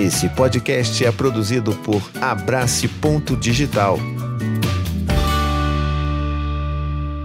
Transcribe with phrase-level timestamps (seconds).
[0.00, 3.98] Esse podcast é produzido por Abrace Ponto Digital.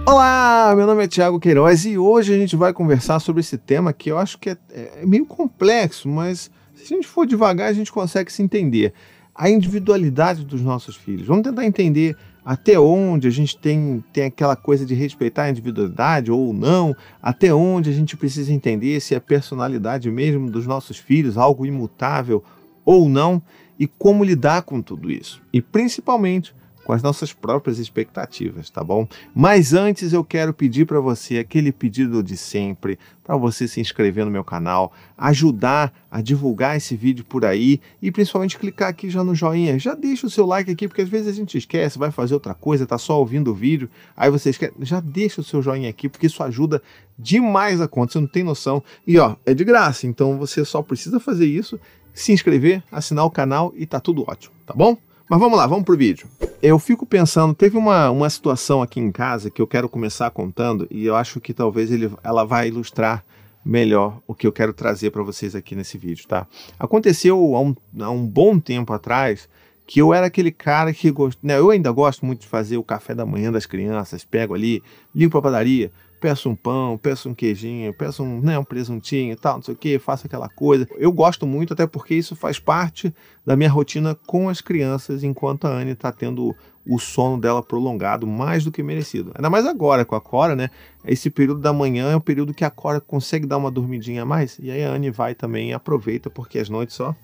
[0.06, 3.94] Olá, meu nome é Tiago Queiroz e hoje a gente vai conversar sobre esse tema
[3.94, 7.72] que eu acho que é, é meio complexo, mas se a gente for devagar a
[7.72, 8.92] gente consegue se entender.
[9.34, 11.26] A individualidade dos nossos filhos.
[11.26, 12.14] Vamos tentar entender
[12.44, 17.54] até onde a gente tem, tem aquela coisa de respeitar a individualidade ou não, até
[17.54, 22.44] onde a gente precisa entender se a personalidade mesmo dos nossos filhos algo imutável
[22.86, 23.42] ou não
[23.78, 25.42] e como lidar com tudo isso.
[25.52, 26.54] E principalmente
[26.86, 29.08] com as nossas próprias expectativas, tá bom?
[29.34, 34.24] Mas antes eu quero pedir para você aquele pedido de sempre, para você se inscrever
[34.24, 39.24] no meu canal, ajudar a divulgar esse vídeo por aí e principalmente clicar aqui já
[39.24, 39.76] no joinha.
[39.80, 42.54] Já deixa o seu like aqui, porque às vezes a gente esquece, vai fazer outra
[42.54, 44.72] coisa, tá só ouvindo o vídeo, aí você esquece.
[44.82, 46.80] Já deixa o seu joinha aqui, porque isso ajuda
[47.18, 48.80] demais a conta, você não tem noção.
[49.04, 51.80] E ó, é de graça, então você só precisa fazer isso,
[52.16, 54.96] se inscrever, assinar o canal e tá tudo ótimo, tá bom?
[55.28, 56.26] Mas vamos lá, vamos pro vídeo.
[56.62, 60.88] Eu fico pensando, teve uma, uma situação aqui em casa que eu quero começar contando
[60.90, 63.22] e eu acho que talvez ele, ela vai ilustrar
[63.62, 66.46] melhor o que eu quero trazer para vocês aqui nesse vídeo, tá?
[66.78, 69.46] Aconteceu há um, há um bom tempo atrás
[69.86, 71.38] que eu era aquele cara que gost...
[71.42, 74.82] né, eu ainda gosto muito de fazer o café da manhã das crianças, pego ali,
[75.14, 79.36] ligo para padaria, peço um pão, peço um queijinho, peço um, né, um presuntinho e
[79.36, 80.86] tal, não sei o que, faço aquela coisa.
[80.96, 83.14] Eu gosto muito, até porque isso faz parte
[83.44, 86.54] da minha rotina com as crianças, enquanto a Anne está tendo
[86.88, 89.32] o sono dela prolongado, mais do que merecido.
[89.34, 90.70] Ainda mais agora com a Cora, né?
[91.04, 94.26] Esse período da manhã é o período que a Cora consegue dar uma dormidinha a
[94.26, 97.14] mais, e aí a Anne vai também e aproveita, porque as noites só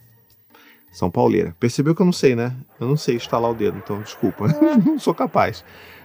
[0.93, 1.57] são pauleira.
[1.59, 2.55] Percebeu que eu não sei, né?
[2.79, 4.47] Eu não sei estalar o dedo, então desculpa,
[4.85, 5.65] não sou capaz.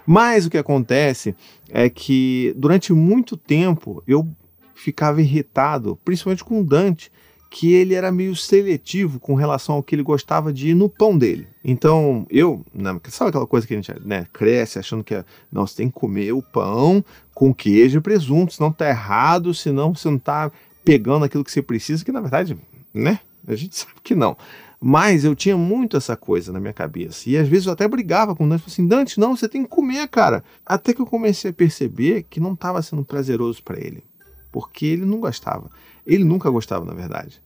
[0.10, 1.36] Mas o que acontece
[1.70, 4.26] é que durante muito tempo eu
[4.74, 7.12] ficava irritado, principalmente com o Dante,
[7.50, 11.18] que ele era meio seletivo com relação ao que ele gostava de ir no pão
[11.18, 11.48] dele.
[11.64, 15.68] Então, eu, né, sabe aquela coisa que a gente né, cresce achando que é, não,
[15.68, 17.04] você tem que comer o pão
[17.34, 20.52] com queijo e presunto, senão tá errado, senão você não tá
[20.86, 22.58] pegando aquilo que você precisa, que na verdade,
[22.94, 24.38] né, a gente sabe que não.
[24.80, 27.30] Mas eu tinha muito essa coisa na minha cabeça.
[27.30, 29.70] E às vezes eu até brigava com o Dante, assim, Dante, não, você tem que
[29.70, 30.44] comer, cara.
[30.66, 34.04] Até que eu comecei a perceber que não estava sendo prazeroso para ele.
[34.52, 35.70] Porque ele não gostava.
[36.06, 37.42] Ele nunca gostava, na verdade,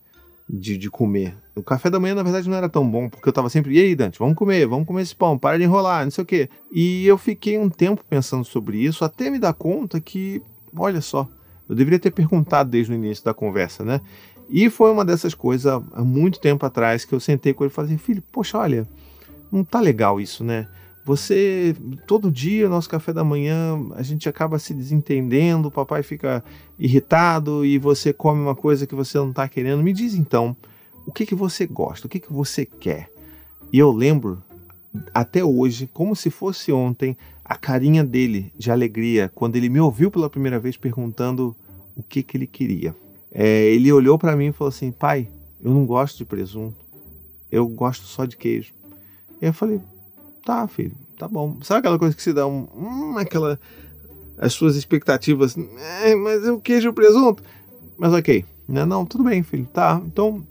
[0.48, 1.34] de, de comer.
[1.56, 3.80] O café da manhã, na verdade, não era tão bom, porque eu estava sempre, e
[3.80, 6.48] aí, Dante, vamos comer, vamos comer esse pão, para de enrolar, não sei o quê.
[6.70, 10.40] E eu fiquei um tempo pensando sobre isso, até me dar conta que,
[10.76, 11.28] olha só,
[11.68, 14.00] eu deveria ter perguntado desde o início da conversa, né?
[14.48, 17.74] E foi uma dessas coisas há muito tempo atrás que eu sentei com ele e
[17.74, 18.86] falei assim, filho, poxa, olha,
[19.50, 20.68] não tá legal isso, né?
[21.04, 21.74] Você,
[22.06, 26.44] todo dia, nosso café da manhã, a gente acaba se desentendendo, o papai fica
[26.78, 29.82] irritado e você come uma coisa que você não está querendo.
[29.82, 30.56] Me diz então,
[31.04, 33.10] o que, que você gosta, o que, que você quer?
[33.72, 34.42] E eu lembro,
[35.12, 40.10] até hoje, como se fosse ontem, a carinha dele de alegria quando ele me ouviu
[40.10, 41.56] pela primeira vez perguntando
[41.96, 42.94] o que, que ele queria.
[43.32, 46.84] É, ele olhou para mim e falou assim: pai, eu não gosto de presunto,
[47.50, 48.74] eu gosto só de queijo.
[49.40, 49.80] E eu falei:
[50.44, 51.58] tá, filho, tá bom.
[51.62, 52.68] Sabe aquela coisa que se dá um.
[52.74, 53.58] Hum, aquela.
[54.38, 55.56] As suas expectativas,
[56.02, 57.42] é, mas o queijo e o presunto.
[57.96, 58.84] Mas ok, né?
[58.84, 60.02] Não, tudo bem, filho, tá.
[60.04, 60.44] Então,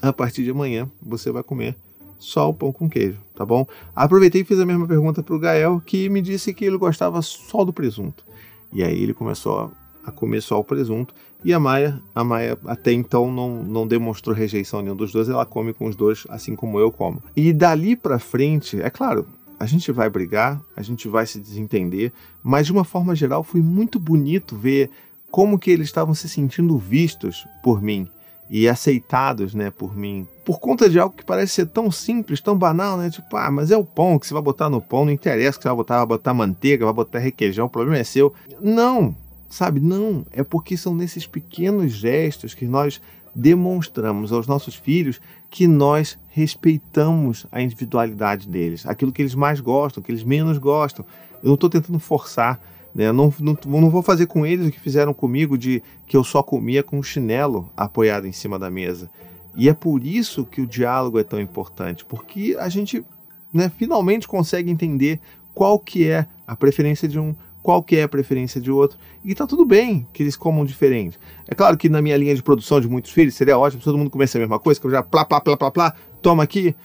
[0.00, 1.76] a partir de amanhã, você vai comer
[2.18, 3.66] só o pão com queijo, tá bom?
[3.94, 7.20] Aproveitei e fiz a mesma pergunta para o Gael, que me disse que ele gostava
[7.22, 8.24] só do presunto.
[8.72, 9.72] E aí ele começou
[10.04, 11.14] a comer só o presunto.
[11.46, 15.46] E a Maia, a Maia até então não, não demonstrou rejeição nenhum dos dois, ela
[15.46, 17.22] come com os dois, assim como eu como.
[17.36, 19.24] E dali para frente, é claro,
[19.56, 22.12] a gente vai brigar, a gente vai se desentender,
[22.42, 24.90] mas de uma forma geral foi muito bonito ver
[25.30, 28.08] como que eles estavam se sentindo vistos por mim
[28.50, 32.58] e aceitados, né, por mim, por conta de algo que parece ser tão simples, tão
[32.58, 33.08] banal, né?
[33.08, 35.62] Tipo, ah, mas é o pão que você vai botar no pão, não interessa que
[35.62, 38.34] você vai botar, vai botar manteiga, vai botar requeijão, o problema é seu.
[38.60, 39.16] Não,
[39.48, 43.00] Sabe, não, é porque são nesses pequenos gestos que nós
[43.34, 45.20] demonstramos aos nossos filhos
[45.50, 51.04] que nós respeitamos a individualidade deles, aquilo que eles mais gostam, que eles menos gostam.
[51.42, 52.60] Eu não estou tentando forçar,
[52.94, 53.12] né?
[53.12, 56.42] não, não, não vou fazer com eles o que fizeram comigo de que eu só
[56.42, 59.10] comia com o chinelo apoiado em cima da mesa.
[59.54, 63.04] E é por isso que o diálogo é tão importante, porque a gente
[63.52, 65.20] né, finalmente consegue entender
[65.54, 67.34] qual que é a preferência de um,
[67.66, 71.18] qual que é a preferência de outro, e tá tudo bem que eles comam diferente.
[71.48, 73.98] É claro que na minha linha de produção de muitos filhos seria ótimo se todo
[73.98, 76.76] mundo comesse a mesma coisa, que eu já plá, plá, plá, plá, plá, toma aqui.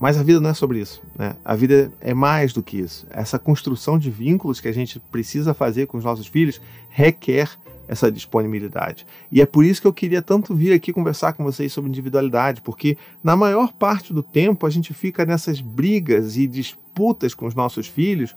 [0.00, 1.36] Mas a vida não é sobre isso, né?
[1.44, 3.06] A vida é mais do que isso.
[3.08, 7.48] Essa construção de vínculos que a gente precisa fazer com os nossos filhos requer
[7.86, 9.06] essa disponibilidade.
[9.30, 12.60] E é por isso que eu queria tanto vir aqui conversar com vocês sobre individualidade,
[12.62, 17.54] porque na maior parte do tempo a gente fica nessas brigas e disputas com os
[17.54, 18.34] nossos filhos,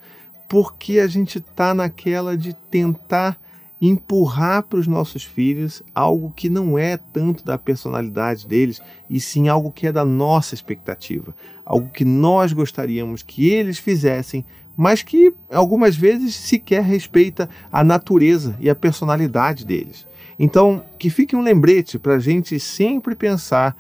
[0.50, 3.40] porque a gente está naquela de tentar
[3.82, 9.48] empurrar para os nossos filhos algo que não é tanto da personalidade deles, e sim
[9.48, 14.44] algo que é da nossa expectativa, algo que nós gostaríamos que eles fizessem,
[14.76, 20.06] mas que algumas vezes sequer respeita a natureza e a personalidade deles.
[20.38, 23.78] Então, que fique um lembrete para a gente sempre pensar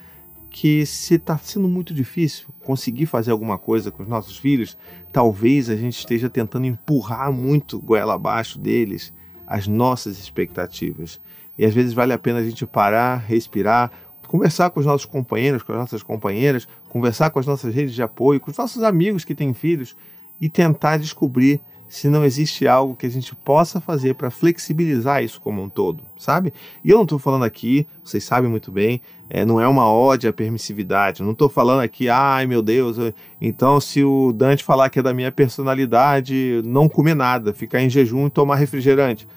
[0.49, 4.77] que se está sendo muito difícil conseguir fazer alguma coisa com os nossos filhos,
[5.11, 9.13] talvez a gente esteja tentando empurrar muito goela abaixo deles
[9.45, 11.19] as nossas expectativas.
[11.57, 13.91] E às vezes vale a pena a gente parar, respirar,
[14.27, 18.01] conversar com os nossos companheiros, com as nossas companheiras, conversar com as nossas redes de
[18.01, 19.95] apoio, com os nossos amigos que têm filhos
[20.39, 25.41] e tentar descobrir se não existe algo que a gente possa fazer para flexibilizar isso
[25.41, 26.53] como um todo, sabe?
[26.85, 30.27] E eu não estou falando aqui, vocês sabem muito bem, é, não é uma ode
[30.27, 32.97] à permissividade, eu não estou falando aqui, ai meu Deus,
[33.41, 37.89] então se o Dante falar que é da minha personalidade, não comer nada, ficar em
[37.89, 39.27] jejum e tomar refrigerante.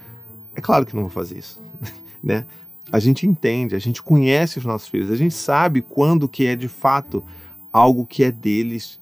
[0.55, 1.59] É claro que não vou fazer isso,
[2.23, 2.45] né?
[2.93, 6.55] A gente entende, a gente conhece os nossos filhos, a gente sabe quando que é
[6.55, 7.25] de fato
[7.73, 9.01] algo que é deles,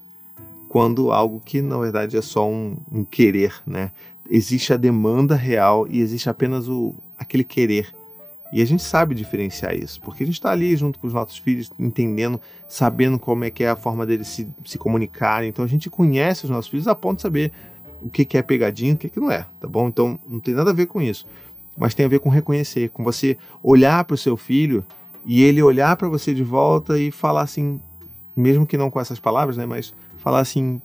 [0.71, 3.91] quando algo que na verdade é só um, um querer, né?
[4.31, 7.93] Existe a demanda real e existe apenas o aquele querer.
[8.53, 11.37] E a gente sabe diferenciar isso, porque a gente está ali junto com os nossos
[11.39, 15.49] filhos, entendendo, sabendo como é que é a forma deles se, se comunicarem.
[15.49, 17.51] Então a gente conhece os nossos filhos a ponto de saber
[18.01, 19.89] o que, que é pegadinha, o que, que não é, tá bom?
[19.89, 21.27] Então não tem nada a ver com isso,
[21.77, 24.87] mas tem a ver com reconhecer, com você olhar para o seu filho
[25.27, 27.81] e ele olhar para você de volta e falar assim,
[28.37, 29.67] mesmo que não com essas palavras, né?
[29.67, 30.81] Mas falar assim,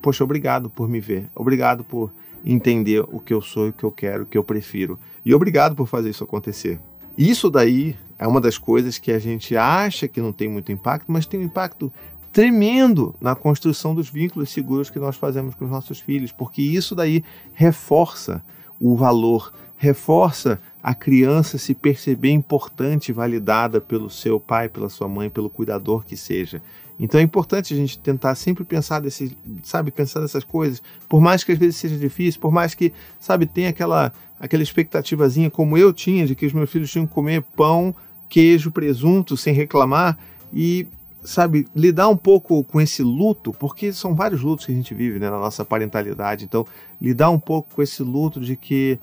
[0.00, 2.12] poxa, obrigado por me ver, obrigado por
[2.44, 5.74] entender o que eu sou, o que eu quero, o que eu prefiro e obrigado
[5.74, 6.78] por fazer isso acontecer.
[7.18, 11.10] Isso daí é uma das coisas que a gente acha que não tem muito impacto,
[11.10, 11.90] mas tem um impacto
[12.30, 16.94] tremendo na construção dos vínculos seguros que nós fazemos com os nossos filhos, porque isso
[16.94, 17.24] daí
[17.54, 18.44] reforça
[18.78, 25.28] o valor, reforça a criança se perceber importante validada pelo seu pai, pela sua mãe,
[25.28, 26.62] pelo cuidador que seja.
[26.98, 31.44] Então é importante a gente tentar sempre pensar desse, sabe, pensar nessas coisas, por mais
[31.44, 35.92] que às vezes seja difícil, por mais que, sabe, tenha aquela aquela expectativazinha como eu
[35.92, 37.94] tinha de que os meus filhos tinham que comer pão,
[38.28, 40.18] queijo, presunto sem reclamar
[40.52, 40.86] e
[41.22, 45.18] sabe, lidar um pouco com esse luto, porque são vários lutos que a gente vive
[45.18, 46.44] né, na nossa parentalidade.
[46.44, 46.64] Então,
[47.00, 48.98] lidar um pouco com esse luto de que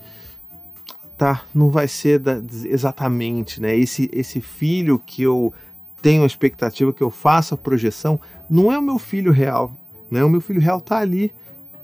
[1.17, 3.75] tá, não vai ser da, exatamente, né?
[3.75, 5.53] Esse esse filho que eu
[6.01, 8.19] tenho a expectativa que eu faça a projeção,
[8.49, 9.73] não é o meu filho real,
[10.11, 10.23] né?
[10.23, 11.33] O meu filho real tá ali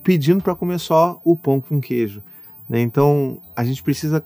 [0.04, 2.24] pedindo para comer só o pão com queijo,
[2.68, 2.82] né?
[2.82, 4.24] Então, a gente precisa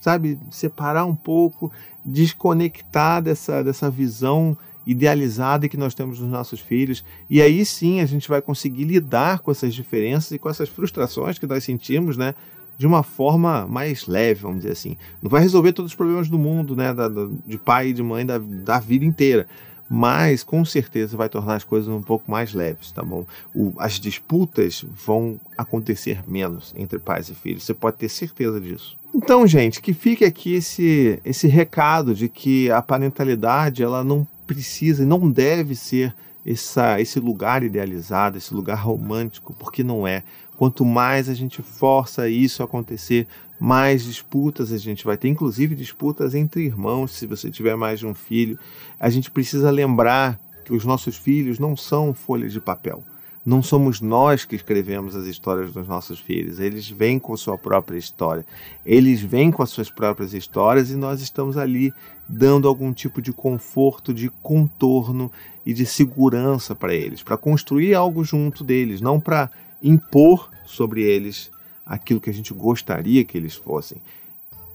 [0.00, 1.70] sabe, separar um pouco,
[2.04, 4.56] desconectar dessa dessa visão
[4.86, 9.40] idealizada que nós temos nos nossos filhos, e aí sim a gente vai conseguir lidar
[9.40, 12.34] com essas diferenças e com essas frustrações que nós sentimos, né?
[12.78, 14.96] De uma forma mais leve, vamos dizer assim.
[15.20, 16.94] Não vai resolver todos os problemas do mundo, né?
[16.94, 19.46] Da, da, de pai e de mãe da, da vida inteira
[19.88, 23.24] mas com certeza vai tornar as coisas um pouco mais leves, tá bom?
[23.54, 28.98] O, as disputas vão acontecer menos entre pais e filhos, você pode ter certeza disso.
[29.14, 35.02] Então, gente, que fique aqui esse, esse recado de que a parentalidade ela não precisa
[35.02, 36.14] e não deve ser
[36.50, 40.24] essa, esse lugar idealizado, esse lugar romântico, porque não é.
[40.56, 43.26] Quanto mais a gente força isso a acontecer,
[43.60, 48.06] mais disputas a gente vai ter, inclusive disputas entre irmãos, se você tiver mais de
[48.06, 48.58] um filho.
[48.98, 53.04] A gente precisa lembrar que os nossos filhos não são folhas de papel.
[53.48, 57.96] Não somos nós que escrevemos as histórias dos nossos filhos, eles vêm com sua própria
[57.96, 58.44] história.
[58.84, 61.90] Eles vêm com as suas próprias histórias e nós estamos ali
[62.28, 65.32] dando algum tipo de conforto, de contorno
[65.64, 69.50] e de segurança para eles, para construir algo junto deles, não para
[69.82, 71.50] impor sobre eles
[71.86, 74.02] aquilo que a gente gostaria que eles fossem.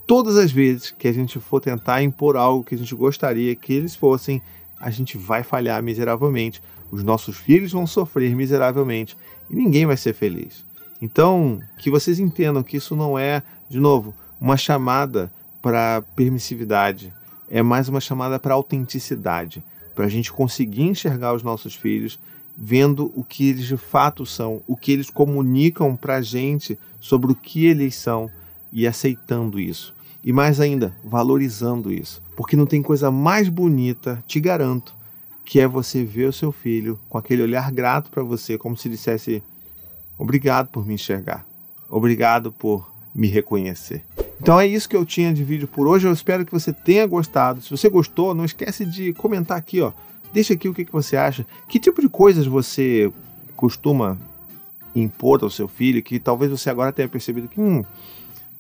[0.08, 3.72] Todas as vezes que a gente for tentar impor algo que a gente gostaria que
[3.72, 4.42] eles fossem,
[4.80, 6.60] a gente vai falhar miseravelmente,
[6.92, 9.18] os nossos filhos vão sofrer miseravelmente
[9.50, 10.66] e ninguém vai ser feliz.
[11.02, 17.14] Então, que vocês entendam que isso não é, de novo, uma chamada para permissividade,
[17.50, 19.64] é mais uma chamada para autenticidade,
[19.94, 22.20] para a gente conseguir enxergar os nossos filhos
[22.58, 27.32] vendo o que eles de fato são, o que eles comunicam para a gente sobre
[27.32, 28.30] o que eles são
[28.72, 29.94] e aceitando isso.
[30.24, 32.22] E mais ainda, valorizando isso.
[32.36, 34.96] Porque não tem coisa mais bonita, te garanto,
[35.46, 38.90] que é você ver o seu filho com aquele olhar grato para você, como se
[38.90, 39.44] dissesse:
[40.18, 41.46] Obrigado por me enxergar,
[41.90, 44.04] obrigado por me reconhecer.
[44.42, 46.08] Então é isso que eu tinha de vídeo por hoje.
[46.08, 47.62] Eu espero que você tenha gostado.
[47.62, 49.94] Se você gostou, não esquece de comentar aqui, ó.
[50.34, 51.46] Deixa aqui o que, que você acha.
[51.68, 53.14] Que tipo de coisas você
[53.56, 54.20] costuma
[54.96, 57.84] impor ao seu filho que talvez você agora tenha percebido que hum,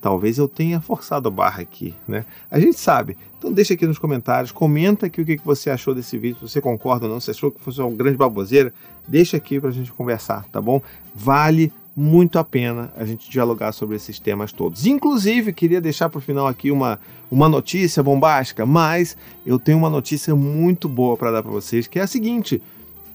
[0.03, 2.25] talvez eu tenha forçado a barra aqui, né?
[2.51, 3.15] A gente sabe.
[3.39, 6.59] Então deixa aqui nos comentários, comenta aqui o que, você achou desse vídeo, se você
[6.59, 8.73] concorda ou não, se achou que fosse uma grande baboseira,
[9.07, 10.81] deixa aqui pra gente conversar, tá bom?
[11.15, 14.85] Vale muito a pena a gente dialogar sobre esses temas todos.
[14.85, 16.99] Inclusive, queria deixar para o final aqui uma,
[17.31, 21.97] uma notícia bombástica, mas eu tenho uma notícia muito boa para dar para vocês, que
[21.97, 22.61] é a seguinte: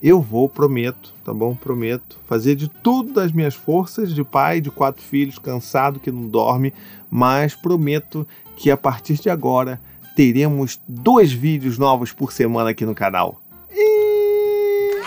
[0.03, 1.55] eu vou, prometo, tá bom?
[1.55, 6.29] Prometo fazer de tudo das minhas forças de pai de quatro filhos, cansado que não
[6.29, 6.73] dorme,
[7.11, 8.27] mas prometo
[8.57, 9.81] que a partir de agora
[10.15, 13.41] teremos dois vídeos novos por semana aqui no canal.
[13.71, 15.01] E...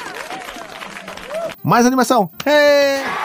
[1.63, 2.29] Mais animação!
[2.45, 3.20] Hey!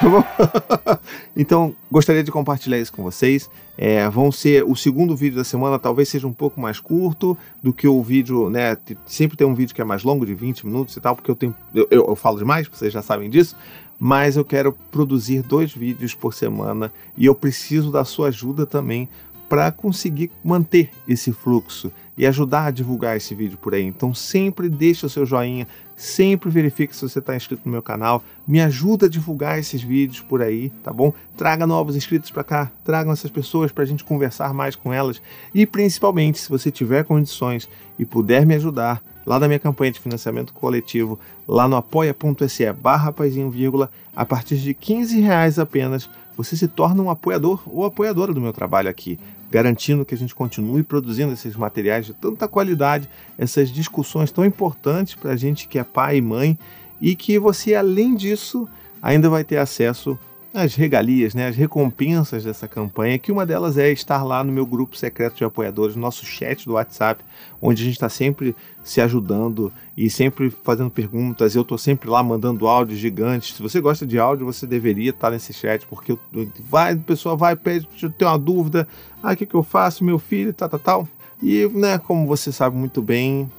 [1.36, 3.48] Então, gostaria de compartilhar isso com vocês.
[3.76, 7.72] É, vão ser o segundo vídeo da semana, talvez seja um pouco mais curto do
[7.72, 8.76] que o vídeo, né?
[9.06, 11.36] Sempre tem um vídeo que é mais longo, de 20 minutos e tal, porque eu
[11.36, 11.54] tenho.
[11.72, 13.56] Eu, eu, eu falo demais, vocês já sabem disso.
[14.00, 19.08] Mas eu quero produzir dois vídeos por semana e eu preciso da sua ajuda também
[19.48, 23.84] para conseguir manter esse fluxo e ajudar a divulgar esse vídeo por aí.
[23.84, 25.66] Então sempre deixa o seu joinha,
[25.98, 30.20] sempre verifique se você está inscrito no meu canal, me ajuda a divulgar esses vídeos
[30.20, 31.12] por aí, tá bom?
[31.36, 35.20] Traga novos inscritos para cá, tragam essas pessoas para a gente conversar mais com elas
[35.52, 40.00] e principalmente se você tiver condições e puder me ajudar lá na minha campanha de
[40.00, 43.14] financiamento coletivo, lá no apoia.se barra
[43.50, 48.40] vírgula, a partir de 15 reais apenas, você se torna um apoiador ou apoiadora do
[48.40, 49.18] meu trabalho aqui
[49.50, 55.14] garantindo que a gente continue produzindo esses materiais de tanta qualidade, essas discussões tão importantes
[55.14, 56.58] para a gente que é pai e mãe,
[57.00, 58.68] e que você, além disso,
[59.00, 60.18] ainda vai ter acesso
[60.60, 64.66] as regalias, né, as recompensas dessa campanha, que uma delas é estar lá no meu
[64.66, 67.24] grupo secreto de apoiadores, nosso chat do WhatsApp,
[67.60, 71.54] onde a gente está sempre se ajudando e sempre fazendo perguntas.
[71.54, 73.54] Eu estou sempre lá mandando áudios gigantes.
[73.54, 76.16] Se você gosta de áudio, você deveria estar nesse chat, porque
[76.68, 78.88] vai, a pessoa vai, pede, eu tenho uma dúvida,
[79.22, 81.08] ah, o que, que eu faço, meu filho, tal, tal, tal.
[81.42, 83.50] E, né, como você sabe muito bem,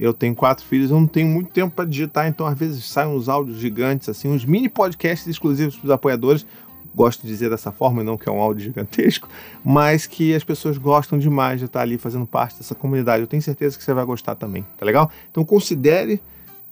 [0.00, 3.14] eu tenho quatro filhos, eu não tenho muito tempo para digitar, então às vezes saem
[3.14, 6.46] uns áudios gigantes, assim, uns mini podcasts exclusivos para os apoiadores.
[6.92, 9.28] Gosto de dizer dessa forma, não que é um áudio gigantesco,
[9.62, 13.20] mas que as pessoas gostam demais de estar ali fazendo parte dessa comunidade.
[13.20, 15.10] Eu tenho certeza que você vai gostar também, tá legal?
[15.30, 16.20] Então considere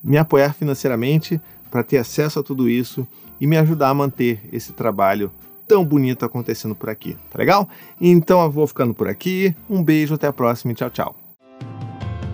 [0.02, 1.38] me apoiar financeiramente
[1.70, 3.06] para ter acesso a tudo isso
[3.38, 5.30] e me ajudar a manter esse trabalho
[5.68, 7.68] tão bonito acontecendo por aqui, tá legal?
[8.00, 9.54] Então eu vou ficando por aqui.
[9.68, 11.27] Um beijo, até a próxima e tchau, tchau.